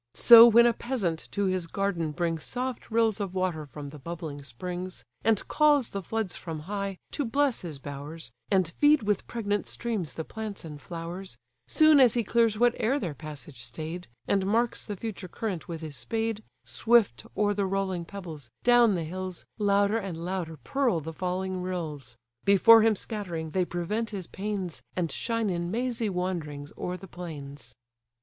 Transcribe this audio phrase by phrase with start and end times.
[0.15, 4.41] So when a peasant to his garden brings Soft rills of water from the bubbling
[4.41, 9.67] springs, And calls the floods from high, to bless his bowers, And feed with pregnant
[9.67, 11.37] streams the plants and flowers:
[11.67, 15.97] Soon as he clears whate'er their passage stay'd, And marks the future current with his
[15.97, 21.61] spade, Swift o'er the rolling pebbles, down the hills, Louder and louder purl the falling
[21.61, 27.07] rills; Before him scattering, they prevent his pains, And shine in mazy wanderings o'er the
[27.07, 27.75] plains.